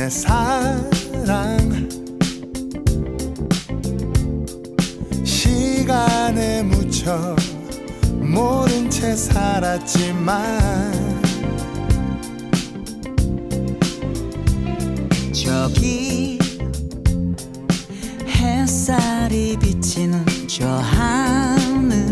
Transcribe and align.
내 0.00 0.08
사랑. 0.08 1.90
시간에 5.22 6.62
묻혀 6.62 7.36
모른 8.18 8.88
채 8.88 9.14
살았지만 9.14 10.32
저기 15.34 16.38
햇살이 18.26 19.54
비치는 19.58 20.24
저 20.48 20.66
하늘. 20.66 22.08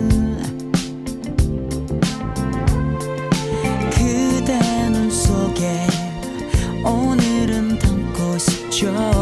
그대 3.91 4.59
눈 4.91 5.11
속에 5.11 5.88
담 8.81 9.18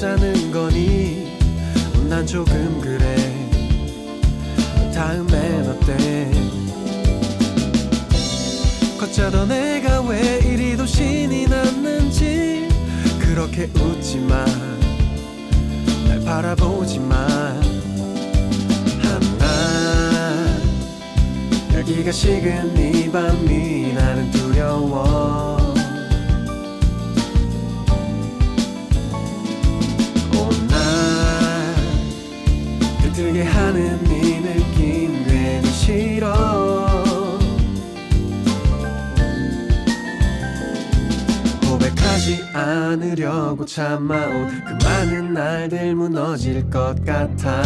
걷자는 0.00 0.50
거니? 0.50 1.36
난 2.08 2.26
조금 2.26 2.80
그래. 2.80 3.16
다음엔 4.94 5.68
어때? 5.68 6.30
걷자던 8.98 9.48
내가 9.48 10.00
왜 10.00 10.38
이리도 10.38 10.86
신이 10.86 11.48
났는지 11.48 12.66
그렇게 13.18 13.64
웃지마. 13.78 14.42
날 16.08 16.24
바라보지마. 16.24 17.14
하나. 19.02 19.50
열기가 21.74 22.10
식은 22.10 22.74
이 22.78 23.12
밤이 23.12 23.92
나는 23.92 24.30
두려워 24.30 25.29
참아온 43.66 44.48
그 44.64 44.84
많은 44.84 45.34
날들 45.34 45.94
무너질 45.94 46.68
것 46.70 46.94
같아 47.04 47.62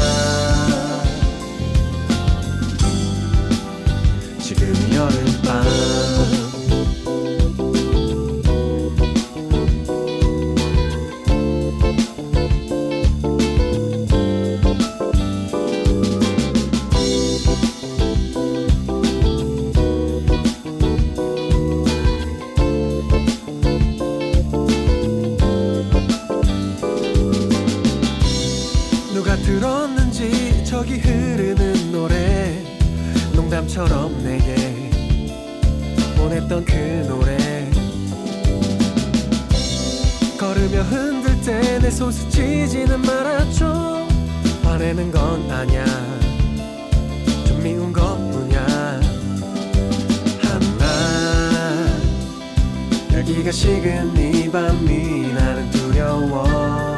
내 41.84 41.90
손 41.90 42.10
스치지는 42.10 43.02
말았죠. 43.02 44.08
화내는 44.62 45.10
건 45.10 45.50
아냐 45.50 45.84
좀 47.46 47.62
미운 47.62 47.92
것뿐이야. 47.92 49.00
하나 50.42 51.86
열기가 53.12 53.52
식은 53.52 54.16
이 54.16 54.50
밤이 54.50 55.32
나는 55.34 55.70
두려워 55.72 56.93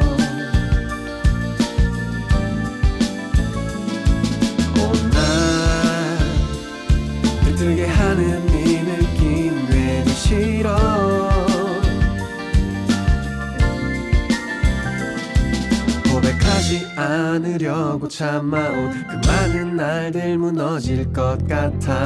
않으려고 17.37 18.07
참아온 18.07 18.91
그 19.07 19.27
많은 19.27 19.75
날들 19.75 20.37
무너질 20.39 21.11
것 21.13 21.37
같아. 21.47 22.03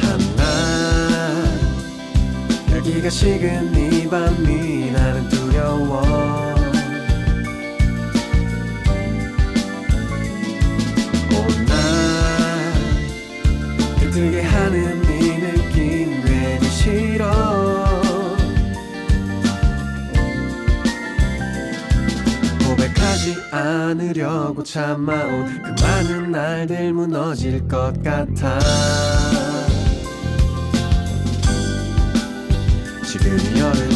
하나 0.00 0.44
열기가 2.70 3.08
식은 3.08 3.74
이 3.74 4.06
밤이 4.08 4.90
나는 4.92 5.28
두려워 5.30 6.43
안으려고 23.54 24.64
참아온 24.64 25.62
그 25.62 25.82
많은 25.84 26.32
날들 26.32 26.92
무너질 26.92 27.66
것 27.68 27.92
같아. 28.02 28.58
지금 33.04 33.38
여름 33.56 33.93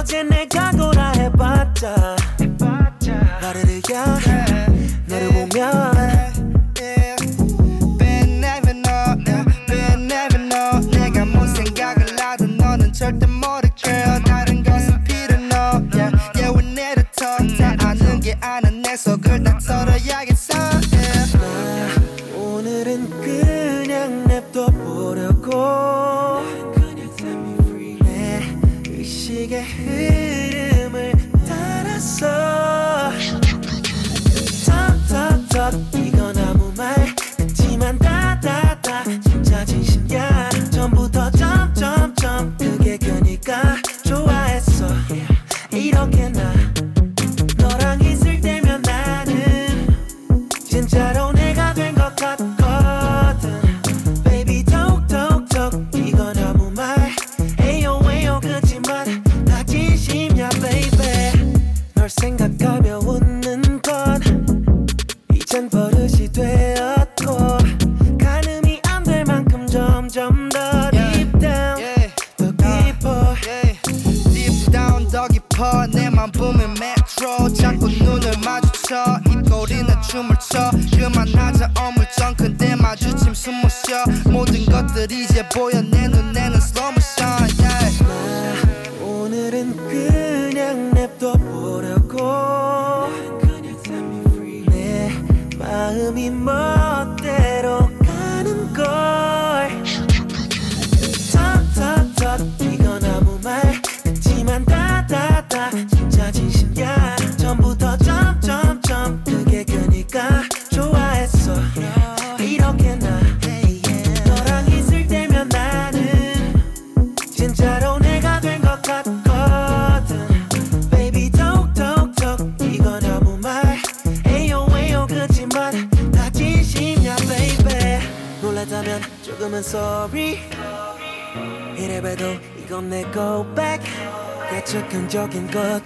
어제 0.00 0.22
내가 0.22 0.70
고라해봤자 0.70 2.16
나를 3.42 3.68
의견 3.68 4.02
너를 5.06 5.28
네. 5.28 5.48
보면 5.50 5.92
네. 5.92 6.32
네. 6.74 7.16
절대 12.94 13.26
모르 13.26 13.68
girl 13.76 14.22
다른 14.24 14.62
것은 14.62 15.04
필요 15.04 15.34
no 15.34 15.84
yeah 15.92 16.10
yeah 16.34 16.50
we 16.50 16.64
need 16.64 16.98
a 16.98 17.04
talk 17.12 17.58
다 17.58 17.76
아는 17.86 18.20
게 18.20 18.38
아는 18.40 18.80
내 18.80 18.96
속을 18.96 19.42
다 19.42 19.58
털어야 19.58 20.19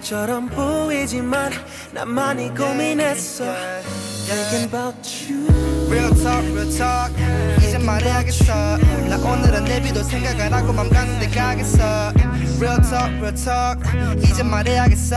것처럼 0.05 0.47
보이지만 0.49 1.51
나만이 1.91 2.53
고민했어. 2.53 3.43
Thinking 4.27 4.65
about 4.65 4.95
you. 5.27 5.47
Real 5.89 6.13
talk 6.13 6.45
real 6.51 6.69
talk. 6.69 7.11
이제 7.57 7.79
말해야겠어. 7.79 8.77
나 9.09 9.17
오늘은 9.17 9.65
내비도 9.65 10.03
생각 10.03 10.39
안 10.39 10.53
하고 10.53 10.71
맘 10.73 10.89
가는 10.89 11.19
데 11.19 11.27
가겠어. 11.27 12.13
Real 12.59 12.79
talk 12.83 13.17
real 13.17 13.33
talk. 13.33 13.81
이제 14.21 14.43
말해야겠어. 14.43 15.15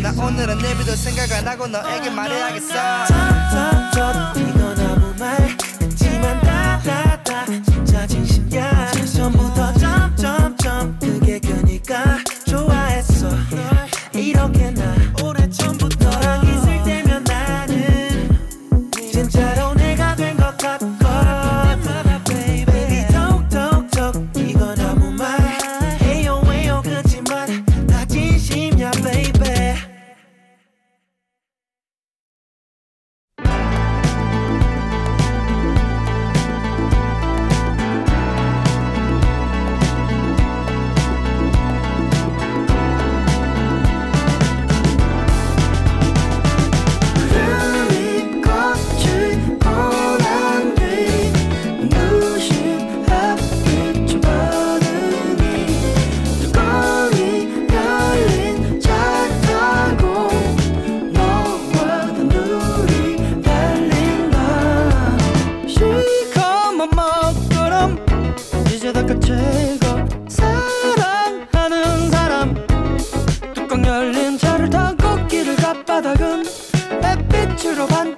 나 0.00 0.10
오늘은 0.16 0.58
내비도 0.58 0.96
생각 0.96 1.30
안 1.32 1.46
하고 1.46 1.66
너에게 1.66 2.08
말해야겠어. 2.08 2.72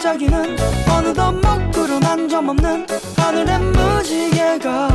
반짝이는 0.04 0.56
어느덧 0.90 1.32
먹구름 1.32 2.02
한 2.02 2.28
점 2.28 2.50
없는 2.50 2.86
하늘의 3.16 3.58
무지개가 3.58 4.88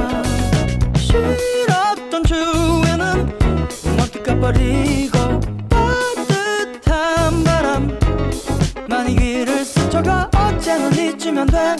싫었던 0.96 2.24
추에는 2.26 3.40
어떻게 4.00 4.40
버리고 4.40 5.18
따뜻한 5.68 7.44
바람. 7.44 7.98
많이 8.88 9.16
귀를 9.16 9.66
스쳐가 9.66 10.30
어제는 10.36 10.92
잊으면 10.94 11.48
돼. 11.48 11.76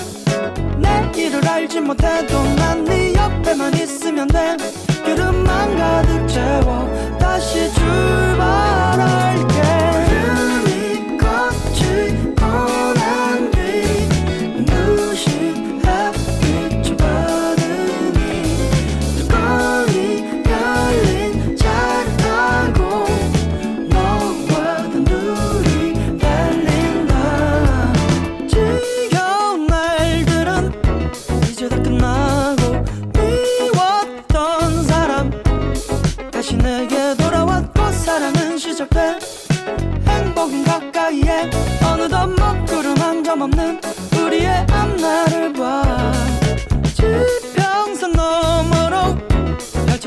내일을 0.80 1.48
알지 1.48 1.82
못해도 1.82 2.44
난 2.56 2.84
네 2.84 3.14
옆에만 3.14 3.76
있으면 3.76 4.28
돼. 4.28 4.58
기름만 5.06 5.78
가득 5.78 6.28
채워 6.28 6.90
다시 7.20 7.72
출발해 7.74 9.29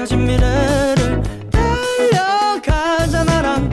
찾은 0.02 0.18
미래를 0.18 1.22
달려가자 1.52 3.22
나랑 3.22 3.70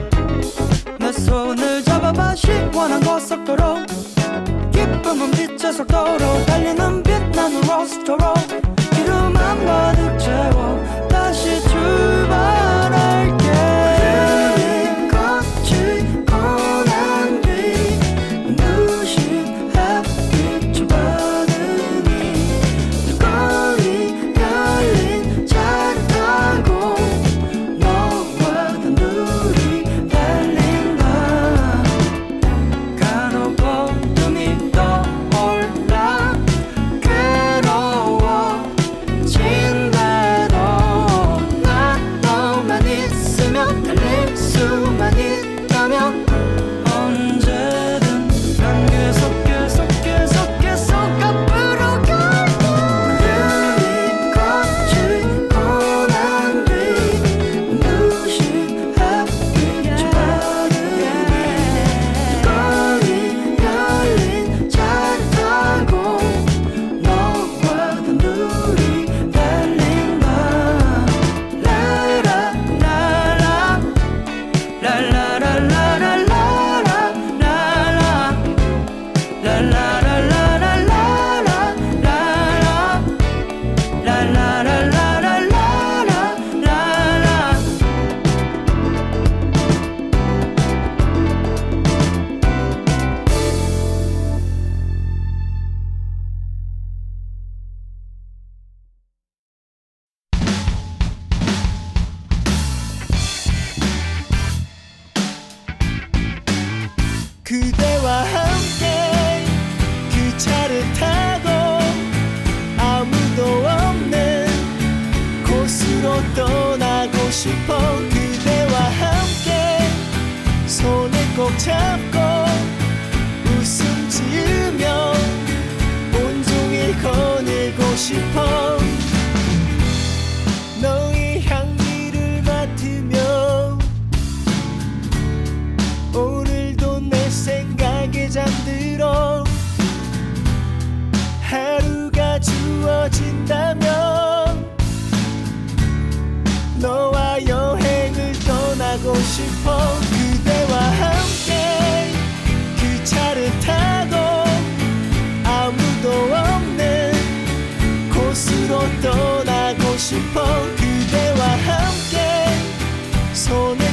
내 1.00 1.10
손을 1.10 1.82
잡아봐 1.82 2.36
시원한 2.36 3.00
고속도로. 3.00 3.84
기쁨은 4.72 5.32
빛의 5.32 5.72
속도로 5.72 6.46
달리는 6.46 7.02
빛나는 7.02 7.60
로스터로. 7.62 8.39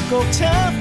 go 0.10 0.24
tough. 0.32 0.77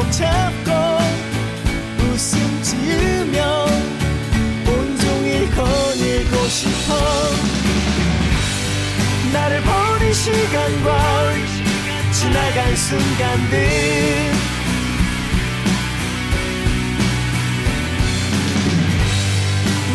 손꼭 0.00 0.12
잡고 0.12 0.70
웃음 2.04 2.62
지으며 2.62 3.66
온종일 4.66 5.50
거닐고 5.50 6.48
싶어. 6.48 6.94
나를 9.32 9.60
버린 9.62 10.12
시간과 10.12 11.34
지나간 12.12 12.76
순간들. 12.76 14.32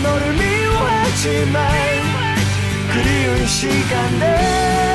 너를 0.04 0.34
미워하지만 0.34 1.72
그리운 2.92 3.48
시간들. 3.48 4.95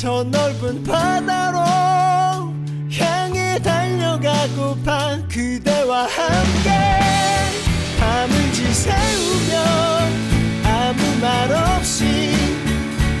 저 0.00 0.24
넓은 0.24 0.82
바다로 0.82 1.58
향해 2.90 3.58
달려가고파 3.58 5.18
그대와 5.28 6.04
함께 6.04 6.70
밤을 7.98 8.52
지새우며 8.54 9.58
아무 10.64 11.02
말 11.20 11.52
없이 11.52 12.32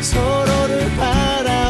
서로를 0.00 0.90
바라 0.96 1.69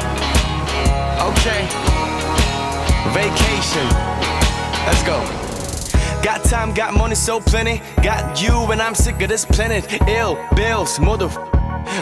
Let's 3.73 5.01
go. 5.03 5.23
Got 6.21 6.43
time, 6.43 6.73
got 6.73 6.93
money, 6.93 7.15
so 7.15 7.39
plenty. 7.39 7.81
Got 8.03 8.41
you, 8.41 8.69
and 8.69 8.81
I'm 8.81 8.93
sick 8.93 9.21
of 9.21 9.29
this 9.29 9.45
planet. 9.45 9.87
Ill, 10.09 10.37
bills, 10.57 10.99
mother. 10.99 11.29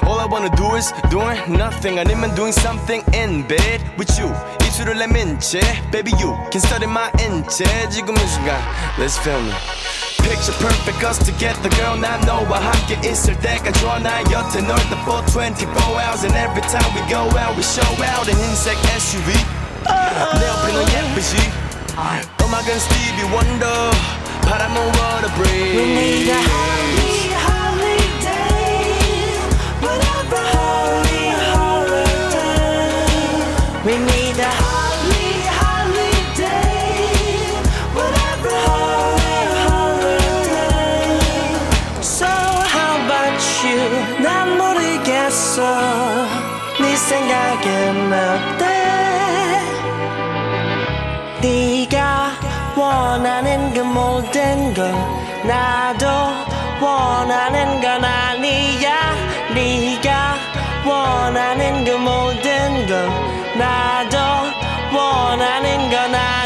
All 0.01 0.19
I 0.19 0.25
wanna 0.25 0.49
do 0.55 0.73
is 0.73 0.91
doing 1.11 1.37
nothing. 1.47 1.99
I 1.99 2.03
아니면 2.05 2.35
doing 2.35 2.53
something 2.53 3.03
in 3.13 3.47
bed 3.47 3.81
with 3.99 4.09
you. 4.17 4.33
입술을 4.65 4.97
내민 4.97 5.39
채, 5.39 5.59
baby 5.91 6.11
you 6.19 6.33
can 6.49 6.59
study 6.59 6.87
my 6.87 7.11
인체. 7.19 7.65
지금 7.89 8.15
이 8.15 8.27
순간, 8.27 8.59
let's 8.97 9.19
film 9.19 9.45
it. 9.49 9.55
Picture 10.23 10.57
perfect 10.57 11.03
us 11.03 11.19
together 11.19 11.69
girl 11.77 12.03
I 12.03 12.17
know 12.25 12.49
I'm 12.49 12.63
happy. 12.63 12.95
난 12.95 12.97
너와 12.97 12.97
함께 12.97 12.97
I 13.05 13.39
때가 13.41 13.71
좋아 13.73 13.99
나 13.99 14.21
여태 14.31 14.59
널다 14.61 15.03
for 15.05 15.23
24 15.27 16.01
hours 16.01 16.25
And 16.25 16.35
every 16.35 16.65
time 16.65 16.89
we 16.95 17.01
go 17.07 17.29
out 17.37 17.55
we 17.55 17.61
show 17.61 17.85
out 18.09 18.27
an 18.27 18.39
insect 18.41 18.81
SUV 18.97 19.33
내 19.85 20.47
옆에 20.47 21.58
음악은 22.44 22.76
Stevie 22.78 23.28
Wonder 23.32 23.90
바람은 24.46 24.76
what 24.76 25.24
a 25.24 25.28
breeze 25.36 25.74
We 25.74 25.84
need 25.94 26.28
a 26.28 26.38
holy 26.38 27.32
holiday. 27.46 28.84
Whatever 29.80 30.42
holy 30.54 31.24
holiday. 31.50 32.72
We 33.86 33.94
need 33.98 34.38
a 34.38 34.50
holy 34.62 35.30
holiday. 35.60 36.78
Whatever 37.96 38.54
holy 38.68 39.42
holiday. 39.66 41.08
So 42.02 42.26
how 42.26 42.92
about 43.04 43.40
you? 43.64 43.82
난 44.22 44.56
모르겠어. 44.58 45.58
네 46.80 46.96
생각은 46.96 48.12
어 48.12 48.57
원하는 52.79 53.73
그 53.73 53.81
모든 53.81 54.73
걸 54.73 54.93
나도 55.43 56.07
원하는 56.79 57.81
건 57.81 58.05
아니야. 58.05 59.13
네가 59.53 60.35
원하는 60.85 61.83
그 61.83 61.91
모든 61.91 62.87
걸 62.87 63.09
나도 63.57 64.17
원하는 64.93 65.89
건 65.89 66.15
아니야 66.15 66.38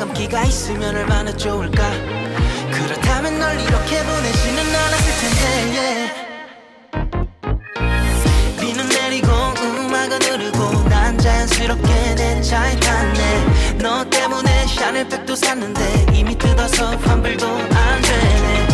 감기가 0.00 0.44
있으면 0.44 0.96
얼마나 0.96 1.30
좋을까? 1.30 1.90
그렇다면 2.72 3.38
널 3.38 3.60
이렇게 3.60 4.02
보내지는 4.02 4.74
않았을 4.74 5.12
텐데 5.20 5.78
yeah. 5.78 6.10
비는 8.58 8.88
내리고 8.88 9.28
음악은 9.28 10.22
흐르고 10.22 10.88
난 10.88 11.18
자연스럽게 11.18 12.14
내 12.14 12.40
차에 12.40 12.80
탔네. 12.80 13.76
너 13.82 14.02
때문에 14.08 14.66
샤넬백도 14.68 15.36
샀는데 15.36 16.06
이미 16.14 16.34
뜯어서 16.38 16.96
환불도 16.96 17.46
안 17.46 18.00
되네 18.00 18.69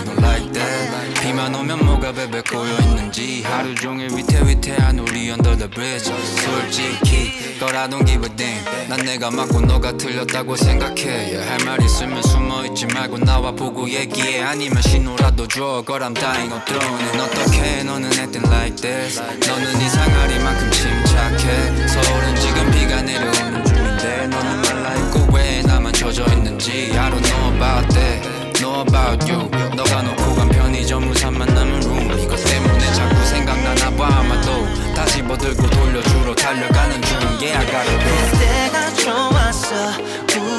I 0.00 0.04
don't 0.04 0.22
like 0.22 0.52
that. 0.54 1.20
비만 1.20 1.54
오면 1.54 1.84
뭐가 1.84 2.12
베베 2.12 2.40
꼬여있는지. 2.50 3.42
하루 3.42 3.74
종일 3.74 4.08
위태위태한 4.16 4.98
우리 4.98 5.28
under 5.28 5.54
the 5.58 5.68
bridge. 5.68 6.10
솔직히 6.40 7.58
But 7.60 7.76
I 7.76 7.86
don't 7.86 8.06
give 8.06 8.24
a 8.24 8.34
damn. 8.34 8.88
난 8.88 8.98
내가 9.04 9.30
맞고 9.30 9.60
너가 9.60 9.92
틀렸다고 9.98 10.56
생각해. 10.56 11.04
Yeah, 11.04 11.46
할말 11.50 11.82
있으면 11.82 12.22
숨어있지 12.22 12.86
말고 12.86 13.18
나와 13.18 13.52
보고 13.52 13.86
얘기해. 13.90 14.42
아니면 14.42 14.80
신호라도 14.80 15.46
줘. 15.48 15.84
But 15.84 16.02
I'm 16.02 16.14
dying 16.14 16.50
of 16.50 16.64
throne. 16.64 17.04
And 17.04 17.20
어떻게 17.20 17.82
너는 17.84 18.10
acting 18.14 18.48
like 18.48 18.76
this. 18.76 19.20
너는 19.20 19.80
이상하리만큼 19.82 20.70
침착해. 20.70 21.88
서울은 21.88 22.36
지금 22.36 22.70
비가 22.70 23.02
내려오는 23.02 23.64
중인데 23.66 24.26
너는 24.28 24.62
말라있고 24.62 25.36
왜 25.36 25.60
나만 25.60 25.92
젖어 25.92 26.24
있는지 26.32 26.90
I 26.96 27.10
don't 27.10 27.20
know 27.20 27.52
about 27.54 27.94
that 27.94 28.39
Know 28.60 28.82
about 28.82 29.24
you. 29.30 29.48
너가 29.74 30.02
놓고 30.02 30.34
간 30.34 30.48
편의점 30.48 31.08
우산만 31.10 31.48
남은 31.54 31.80
룸 31.80 32.18
이것 32.18 32.36
때문에 32.44 32.92
자꾸 32.92 33.24
생각나나 33.26 33.90
봐 33.96 34.06
아마도. 34.18 34.66
다시 34.94 35.22
버들고 35.22 35.68
돌려주러 35.70 36.34
달려가는 36.34 37.00
중. 37.02 37.18
Yeah 37.40 37.56
I 37.56 37.66
gotta 37.66 37.98
go. 37.98 38.10
그때가 38.30 38.94
좋았어 38.94 39.74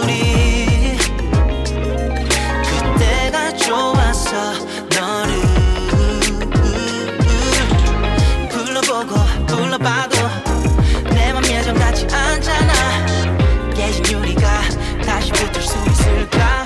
우리. 0.01 0.97
그때가 2.65 3.53
좋았어 3.57 4.53
너를. 4.89 5.41
불러보고 8.49 9.15
불러봐도. 9.45 10.17
내 11.13 11.31
맘 11.33 11.43
예전 11.45 11.75
같지 11.77 12.05
않잖아 12.13 12.73
깨진 13.75 14.05
유리가 14.11 14.61
다시 15.05 15.31
붙을 15.31 15.61
수 15.61 15.77
있을까 15.87 16.63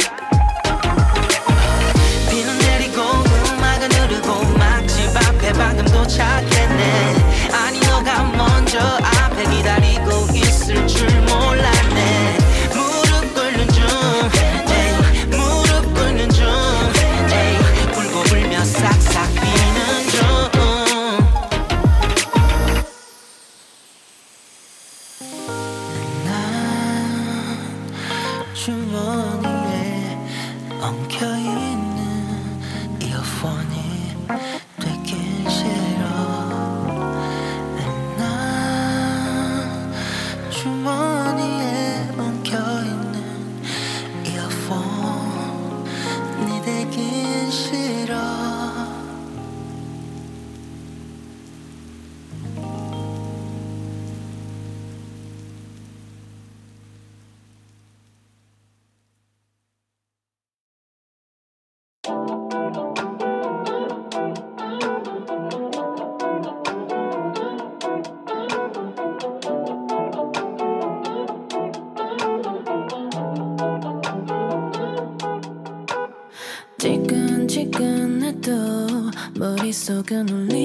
gonna 80.06 80.32
leave. 80.34 80.65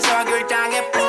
Blah 0.00 0.20
와리가 0.24 0.99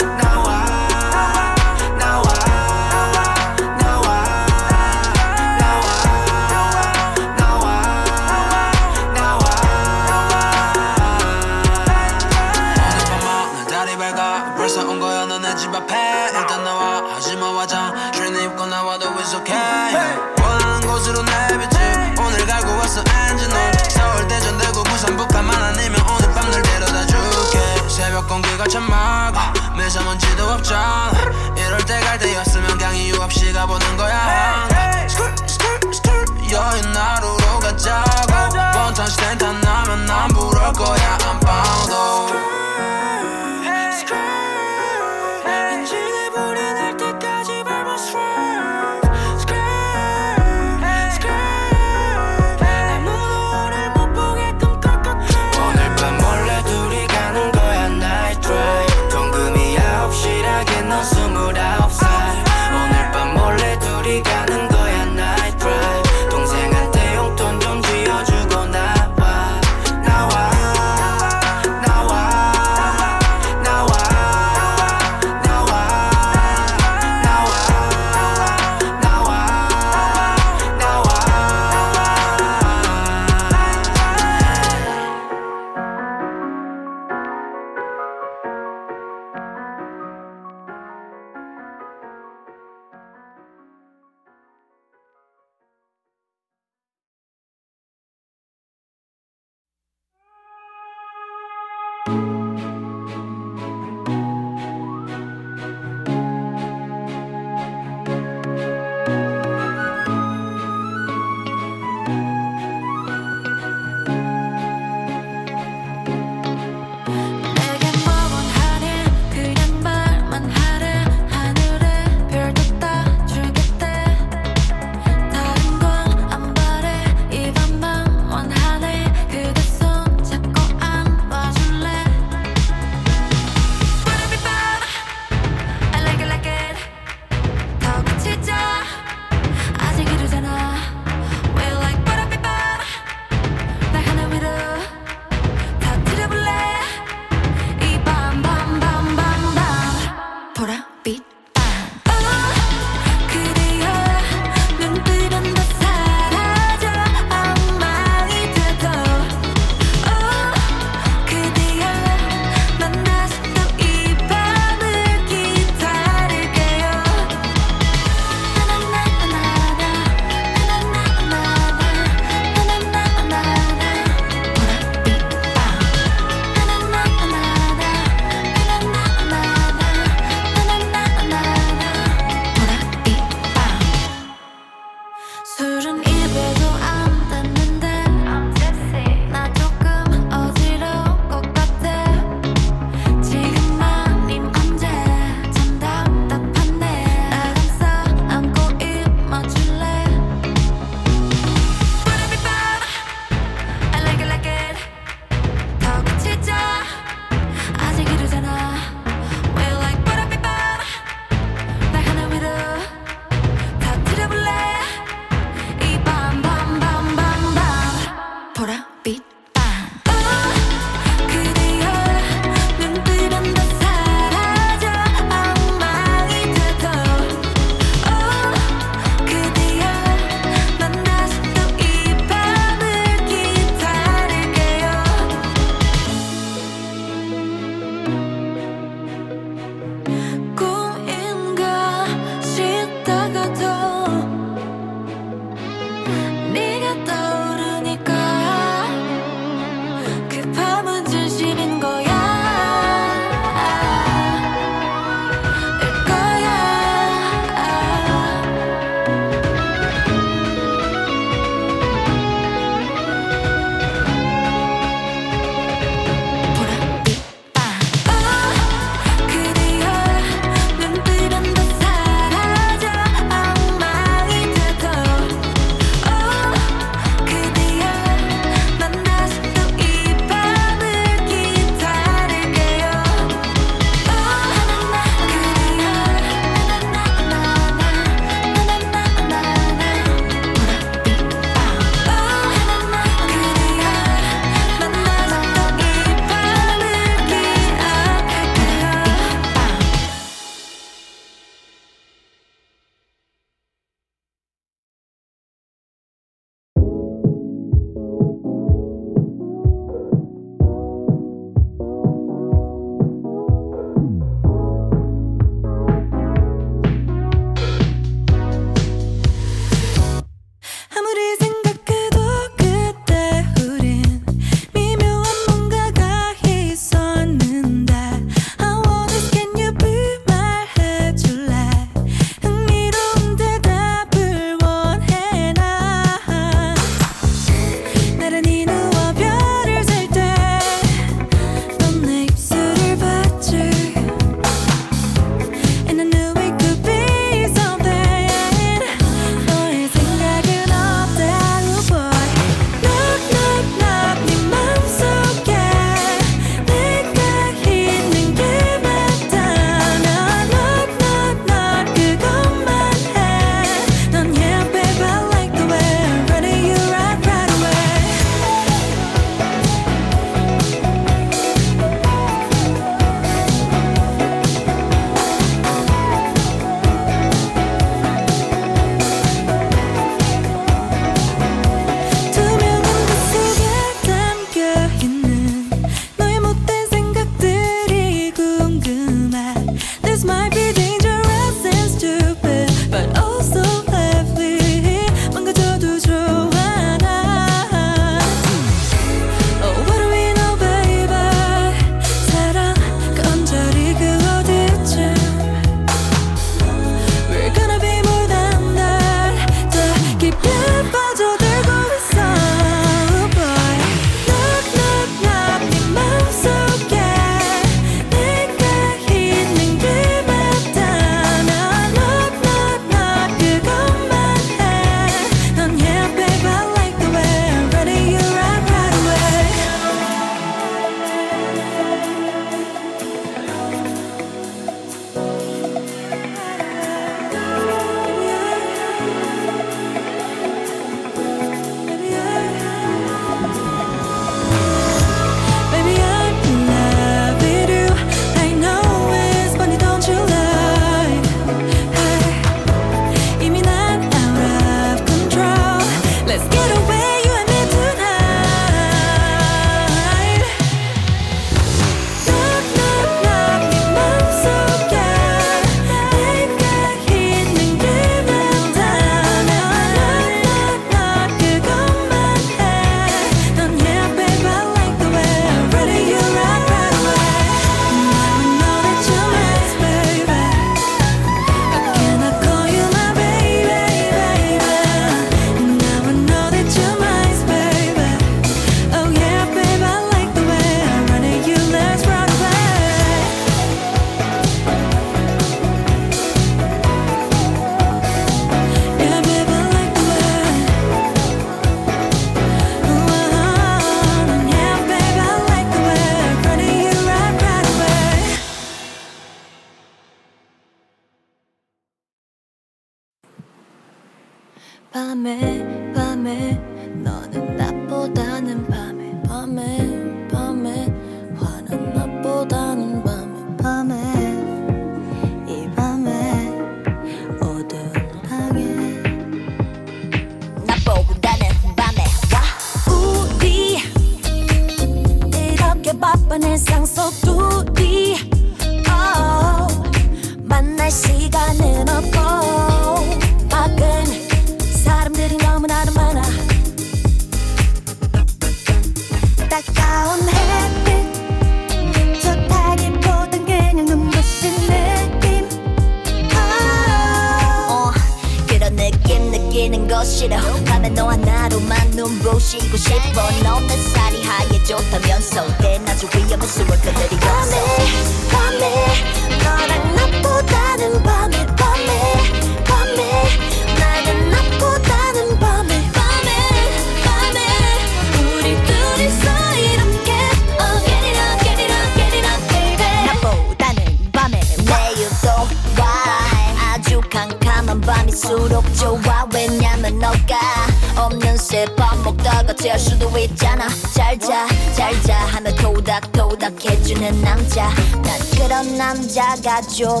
남자 599.44 600.00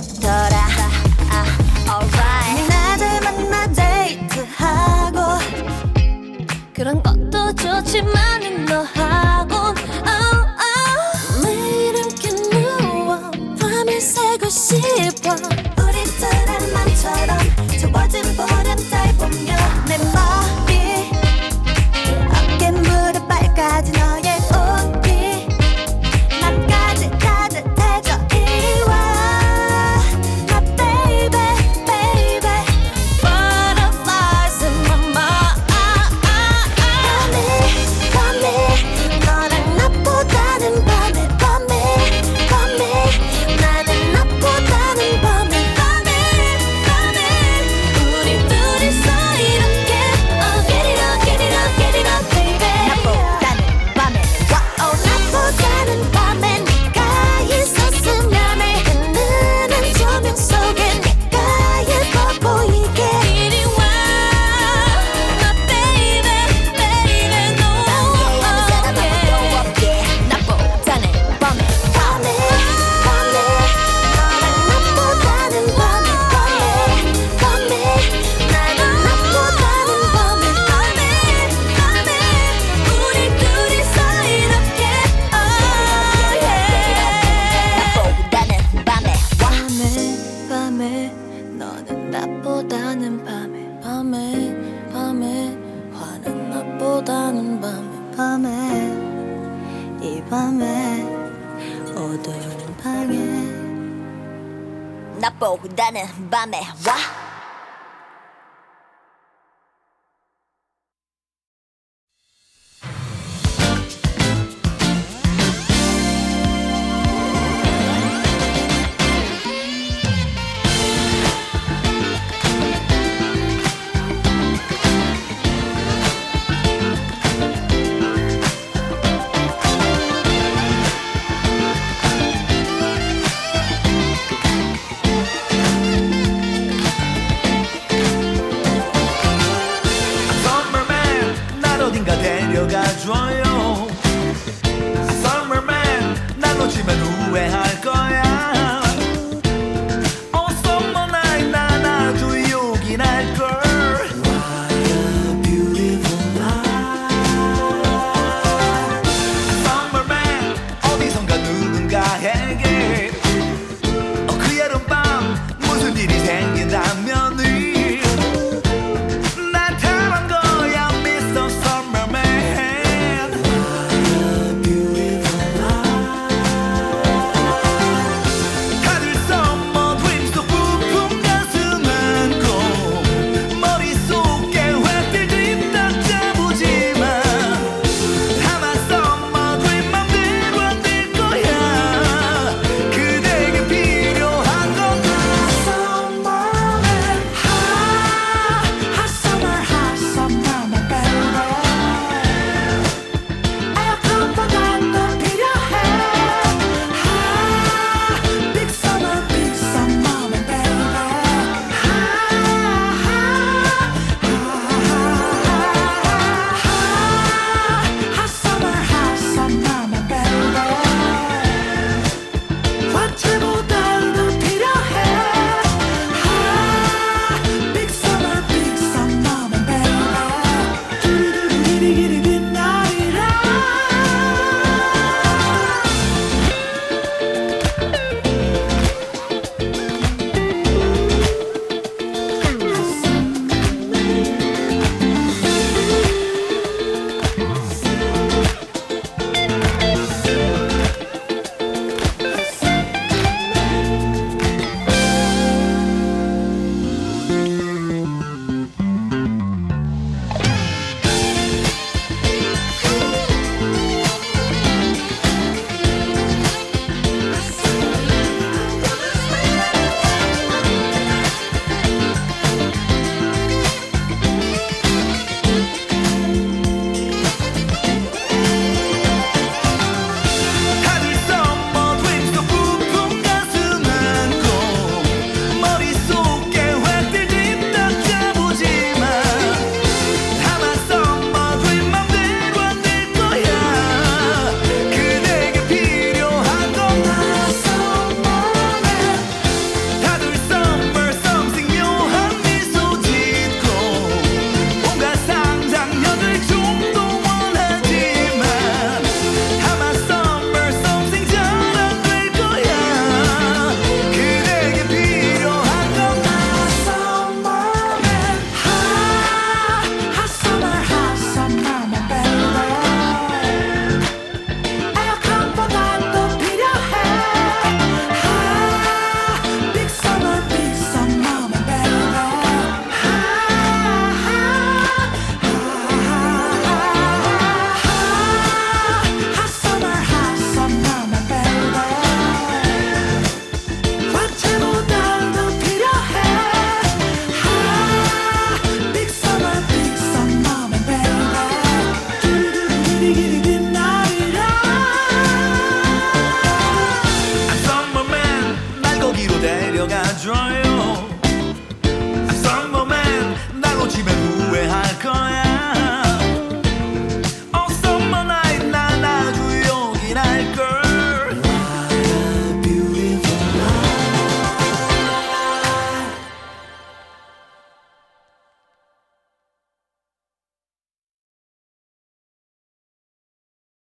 밤에 106.34 106.66